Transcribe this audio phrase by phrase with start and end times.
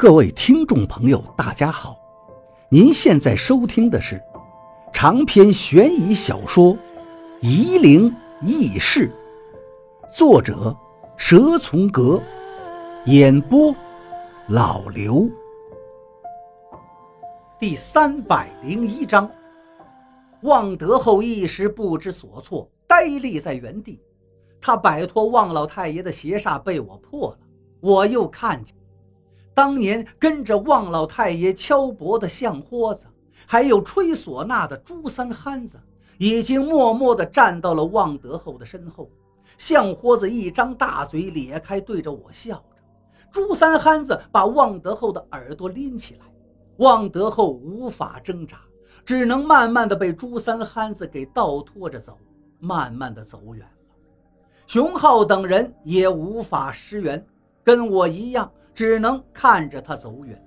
[0.00, 1.94] 各位听众朋友，大家好！
[2.70, 4.18] 您现在收听的是
[4.94, 6.72] 长篇悬疑小说
[7.42, 8.10] 《夷陵
[8.40, 9.12] 轶事》，
[10.16, 10.74] 作者
[11.18, 12.18] 蛇从阁，
[13.04, 13.76] 演播
[14.48, 15.28] 老刘。
[17.58, 19.30] 第三百零一章，
[20.44, 24.00] 望德厚一时不知所措，呆立在原地。
[24.62, 27.38] 他摆脱望老太爷的邪煞被我破了，
[27.80, 28.74] 我又看见。
[29.60, 33.06] 当年跟着望老太爷敲钹的相豁子，
[33.46, 35.78] 还有吹唢呐的朱三憨子，
[36.16, 39.10] 已经默默地站到了望德厚的身后。
[39.58, 42.62] 相豁子一张大嘴咧开，对着我笑着。
[43.30, 46.20] 朱三憨子把望德厚的耳朵拎起来，
[46.78, 48.62] 望德厚无法挣扎，
[49.04, 52.16] 只能慢慢地被朱三憨子给倒拖着走，
[52.60, 53.94] 慢慢地走远了。
[54.66, 57.22] 熊浩等人也无法施援，
[57.62, 58.50] 跟我一样。
[58.74, 60.42] 只能看着他走远。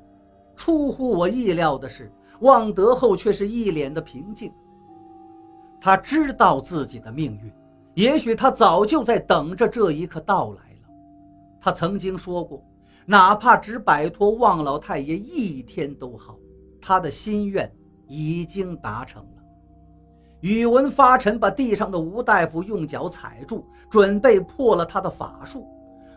[0.55, 4.51] 出乎我意料的是，望德厚却是一脸的平静。
[5.81, 7.51] 他知道自己的命运，
[7.95, 10.89] 也许他早就在等着这一刻到来了。
[11.59, 12.63] 他曾经说过，
[13.05, 16.37] 哪怕只摆脱望老太爷一天都好。
[16.81, 17.71] 他的心愿
[18.07, 19.43] 已经达成了。
[20.41, 25.65] 宇文发沉把地上的吴大夫用脚踩住，准备破了他的法术。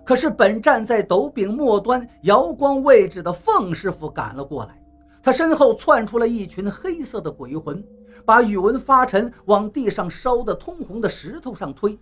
[0.06, 4.80] 可是，本站在斗柄末端瑶光位置的凤师傅赶了过来，
[5.20, 7.84] 他身后窜出了一群黑色的鬼魂，
[8.24, 11.98] 把宇文发沉往地上烧得通红的石头上推。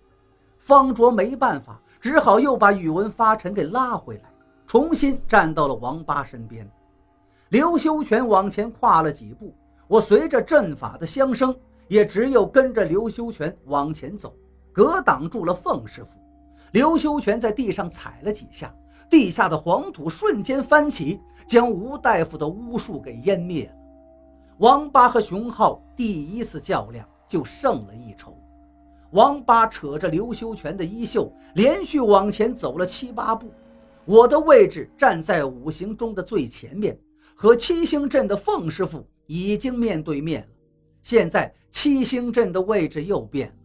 [0.59, 4.31] 方卓没办法，只好又把宇文发沉给拉回来，
[4.67, 6.69] 重新站到了王八身边。
[7.49, 9.51] 刘修全往前跨了几步，
[9.87, 11.55] 我随着阵法的相生，
[11.87, 14.31] 也只有跟着刘修全往前走，
[14.71, 16.11] 格挡住了凤师傅。
[16.75, 18.75] 刘修全在地上踩了几下，
[19.09, 23.71] 地下的黄土瞬间翻起，将吴大夫的巫术给湮灭了。
[24.57, 28.37] 王八和熊浩第一次较量就胜了一筹。
[29.11, 33.49] 王八扯着刘修全的衣袖，连续往前走了七八步。
[34.03, 36.99] 我的位置站在五行中的最前面，
[37.37, 40.47] 和七星阵的凤师傅已经面对面了。
[41.01, 43.55] 现在七星阵的位置又变了。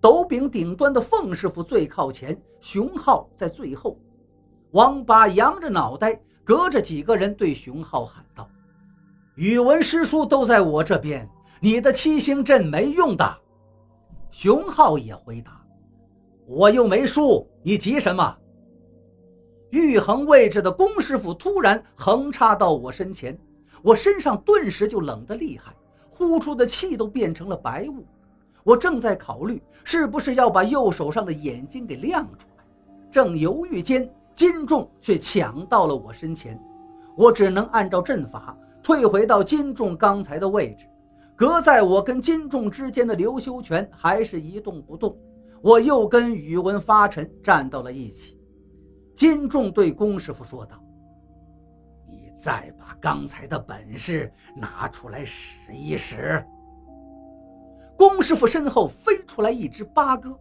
[0.00, 3.98] 斗柄顶端的凤师傅最靠前，熊浩在最后。
[4.72, 8.48] 王八扬着脑袋，隔着几个人对熊浩喊道
[9.34, 11.28] ：“语文师叔都在我这边，
[11.60, 13.38] 你的七星阵没用的。”
[14.30, 15.64] 熊浩也回答
[16.46, 18.36] ：“我又没输，你急什么？”
[19.70, 23.36] 玉衡位置的龚师傅突然横插到我身前，
[23.82, 25.74] 我身上顿时就冷得厉害，
[26.08, 28.06] 呼出的气都变成了白雾。
[28.68, 32.64] 我正在考虑是不是要把右手上的眼睛给亮出来，
[33.10, 36.62] 正犹豫间，金仲却抢到了我身前，
[37.16, 40.84] 我只能按照阵法退回到金仲刚才的位置。
[41.34, 45.16] 隔在我跟金仲之间的刘修全还是一动不动。
[45.62, 48.38] 我又跟宇文发沉站到了一起。
[49.16, 50.78] 金仲对龚师傅说道
[52.06, 56.44] ：“你再把刚才的本事拿出来使一使。”
[57.98, 60.38] 龚师傅身后飞出来一只八哥，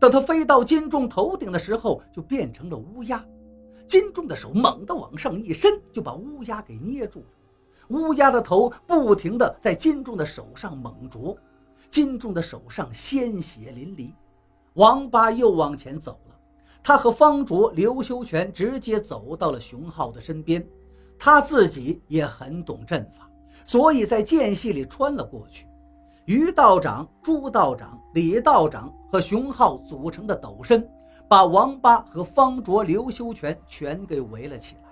[0.00, 3.22] 等他飞到金仲头顶的时候，就变成了乌鸦。
[3.86, 7.26] 金仲的手猛地往上一伸，就把乌鸦给捏住了。
[7.88, 11.36] 乌鸦的头不停地在金仲的手上猛啄，
[11.90, 14.10] 金仲的手上鲜血淋漓。
[14.72, 16.34] 王八又往前走了，
[16.82, 20.66] 他和方卓、刘修全直接走到了熊浩的身边。
[21.18, 23.30] 他自己也很懂阵法，
[23.62, 25.66] 所以在间隙里穿了过去。
[26.26, 30.88] 于道长、朱道长、李道长和熊浩组成的斗身，
[31.28, 34.82] 把王八和方卓、刘修全全给围了起来。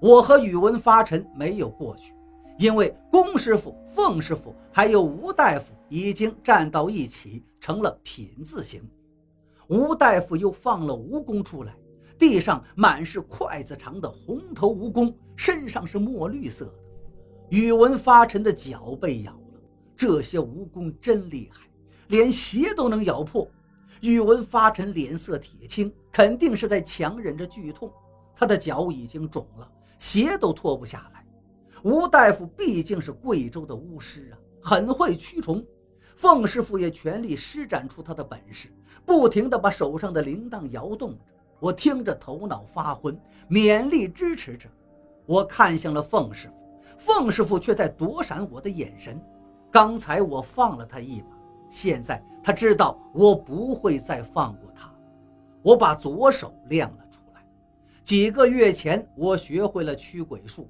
[0.00, 2.12] 我和宇文发沉没有过去，
[2.58, 8.82] 因为龚师傅、凤师傅还有吴大夫已经站到一起，成了品字形。
[9.68, 11.72] 吴大夫又放了蜈蚣出来，
[12.18, 16.74] 地上满是筷子长的红头蜈蚣，身上是墨绿色的。
[17.50, 19.32] 宇文发沉的脚被咬。
[19.96, 21.66] 这些蜈蚣真厉害，
[22.08, 23.48] 连鞋都能咬破。
[24.02, 27.90] 宇文发沉脸色铁青，肯定是在强忍着剧痛。
[28.34, 31.24] 他的脚已经肿了，鞋都脱不下来。
[31.82, 35.64] 吴大夫毕竟是贵州的巫师啊，很会驱虫。
[36.16, 38.68] 凤师傅也全力施展出他的本事，
[39.04, 41.18] 不停地把手上的铃铛摇动着。
[41.58, 43.18] 我听着头脑发昏，
[43.50, 44.68] 勉力支持着。
[45.24, 46.54] 我看向了凤师傅，
[46.98, 49.18] 凤师傅却在躲闪我的眼神。
[49.70, 51.36] 刚才我放了他一马，
[51.68, 54.90] 现在他知道我不会再放过他。
[55.62, 57.44] 我把左手亮了出来，
[58.04, 60.68] 几个月前，我学会了驱鬼术，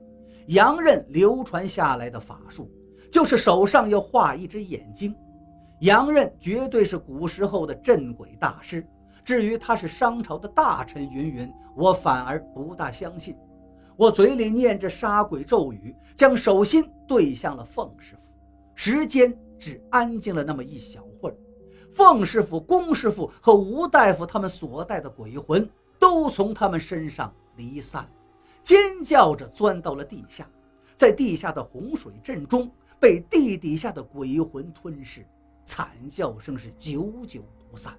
[0.49, 2.71] 洋人流传下来的法术，
[3.13, 5.15] 就是手上要画一只眼睛。
[5.81, 8.87] 洋人绝对是古时候的镇鬼大师。
[9.23, 13.37] 至于他是商朝的大臣，云云，我反而不大相信。
[13.97, 18.26] 我嘴里念着杀鬼咒语，将手心对向了凤师傅。
[18.77, 21.37] 时间只安静了那么一小会儿，
[21.91, 25.69] 凤师傅、龚师傅和吴大夫他们所带的鬼魂
[25.99, 28.07] 都从他们身上离散，
[28.63, 30.47] 尖叫着钻到了地下，
[30.95, 32.71] 在地下的洪水阵中
[33.01, 35.27] 被地底下的鬼魂吞噬，
[35.65, 37.99] 惨叫声是久久不散。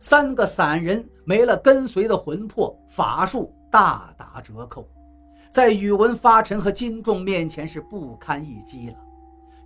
[0.00, 4.84] 三个散人没了跟随的魂魄，法术大打折扣，
[5.52, 8.96] 在宇文发沉和金仲面前是不堪一击了。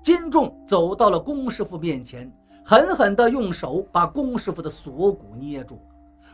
[0.06, 2.32] 金仲走到了龚师傅面前，
[2.64, 5.80] 狠狠地用手把龚师傅的锁骨捏住了。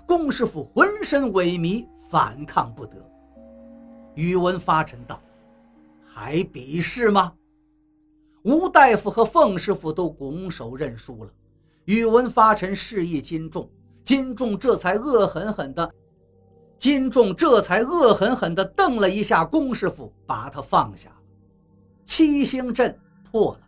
[0.06, 2.96] 龚师傅浑身萎靡，反抗不得。
[4.14, 5.19] 宇文发沉道
[6.04, 7.32] ：“还比试吗？”
[8.44, 11.30] 吴大夫和凤师傅都拱手认输了。
[11.86, 13.66] 宇文发沉示意金仲。
[14.04, 15.90] 金仲这才恶狠狠地，
[16.76, 21.10] 金仲这才恶狠狠地瞪了一下龚师傅，把他放下。
[22.04, 22.94] 七星阵
[23.32, 23.61] 破了，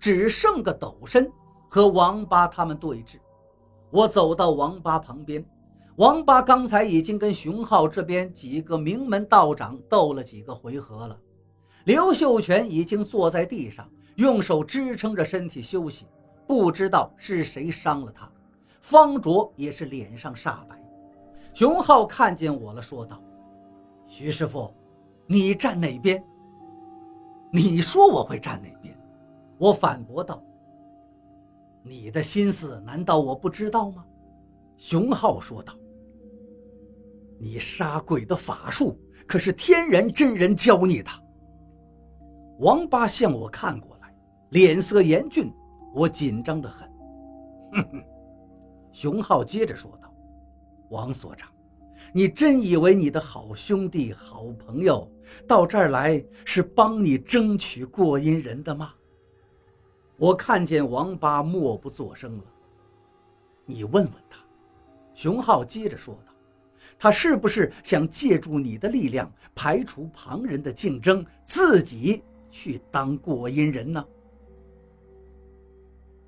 [0.00, 1.30] 只剩个斗身
[1.70, 3.18] 和王八他们对峙。
[3.90, 5.42] 我走到王八旁边，
[5.94, 11.16] 王八刚才已经跟熊浩这边几个名门道长斗了几个回合了。
[11.84, 16.04] 刘秀全已经坐在地上，用手支撑着身体休息，
[16.44, 18.28] 不知道是谁伤了他。
[18.82, 20.76] 方卓也是脸上煞白，
[21.54, 23.22] 熊浩看见我了，说道
[24.08, 24.72] ：“徐师傅，
[25.26, 26.22] 你站哪边？”
[27.52, 28.95] 你说我会站哪边？
[29.58, 30.42] 我反驳道
[31.82, 34.04] ：“你的心思难道我不知道吗？”
[34.76, 35.72] 熊浩说道
[37.40, 41.10] ：“你杀鬼的法术可是天然真人教你的。”
[42.60, 44.14] 王八向我看过来，
[44.50, 45.52] 脸色严峻，
[45.94, 46.88] 我紧张的很。
[47.72, 48.04] 哼哼。
[48.92, 50.10] 熊浩接着说道
[50.88, 51.50] ：“王所长，
[52.14, 55.10] 你真以为你的好兄弟、好朋友
[55.46, 58.92] 到这儿来是帮你争取过阴人的吗？”
[60.16, 62.44] 我看见王八默不作声了。
[63.64, 64.38] 你问问他。
[65.14, 66.32] 熊浩接着说道
[66.98, 74.04] ：“他是不是想借助你的力量排除旁人的竞争，自己去当过阴人呢？”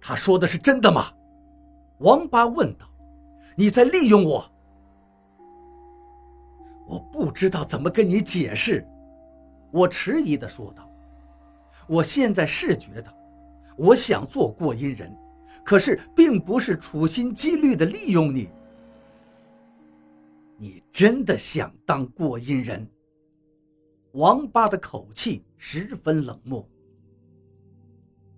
[0.00, 1.12] 他说的是真的吗？
[1.98, 2.88] 王八问道
[3.56, 4.50] ：“你在利用我？”
[6.88, 8.86] 我不知道怎么跟你解释，
[9.70, 10.90] 我迟疑的说道
[11.86, 13.14] ：“我现在是觉得，
[13.78, 15.16] 我想做过阴人，
[15.64, 18.50] 可是并不是处心积虑的利用你。
[20.58, 22.86] 你真的想当过阴人？”
[24.12, 26.68] 王八的口气十分冷漠。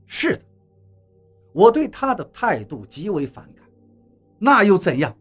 [0.05, 0.43] 是的。
[1.53, 3.65] 我对他的态度极为反感，
[4.39, 5.17] 那又怎样？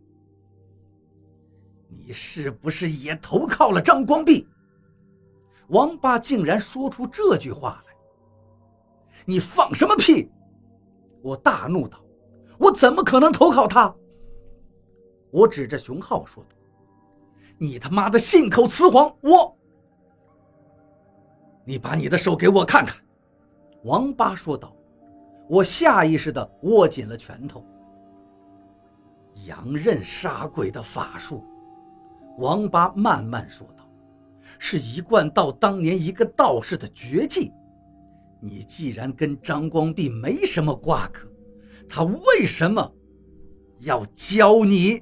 [1.87, 4.47] 你是不是也投靠了张光弼？
[5.69, 7.88] 王八竟然说出这句话来！
[9.25, 10.31] 你放什么屁！
[11.21, 11.99] 我大怒道
[12.57, 13.93] ：“我怎么可能投靠他？”
[15.31, 16.49] 我指着熊浩说道
[17.59, 19.15] ：“你他妈的信口雌黄！
[19.21, 19.55] 我……
[21.65, 22.95] 你把你的手给我看看。”
[23.83, 24.75] 王八说道。
[25.49, 27.65] 我下意识地握紧了拳头。
[29.47, 31.43] 杨刃杀鬼的法术，
[32.37, 33.83] 王八慢慢说道
[34.59, 37.51] ：“是一贯道当年一个道士的绝技。
[38.41, 41.19] 你既然跟张光弼没什么瓜葛，
[41.87, 42.93] 他为什么
[43.79, 45.01] 要教你？”